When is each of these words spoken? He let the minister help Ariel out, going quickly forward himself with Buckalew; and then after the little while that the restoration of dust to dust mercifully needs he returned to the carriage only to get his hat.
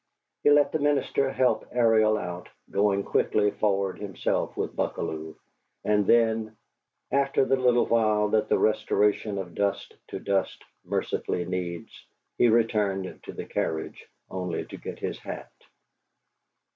He 0.41 0.49
let 0.49 0.71
the 0.71 0.79
minister 0.79 1.29
help 1.29 1.67
Ariel 1.71 2.17
out, 2.17 2.49
going 2.71 3.03
quickly 3.03 3.51
forward 3.51 3.99
himself 3.99 4.57
with 4.57 4.75
Buckalew; 4.75 5.35
and 5.83 6.07
then 6.07 6.57
after 7.11 7.45
the 7.45 7.55
little 7.55 7.85
while 7.85 8.27
that 8.29 8.49
the 8.49 8.57
restoration 8.57 9.37
of 9.37 9.53
dust 9.53 9.93
to 10.07 10.17
dust 10.17 10.63
mercifully 10.83 11.45
needs 11.45 11.91
he 12.39 12.47
returned 12.49 13.19
to 13.25 13.31
the 13.31 13.45
carriage 13.45 14.07
only 14.31 14.65
to 14.65 14.77
get 14.77 14.97
his 14.97 15.19
hat. 15.19 15.51